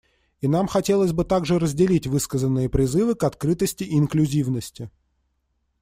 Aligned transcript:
И 0.41 0.47
нам 0.47 0.65
хотелось 0.65 1.13
бы 1.13 1.23
также 1.25 1.59
разделить 1.59 2.07
высказанные 2.07 2.71
призывы 2.71 3.13
к 3.13 3.23
открытости 3.23 3.83
и 3.83 3.99
инклюзивности. 3.99 4.89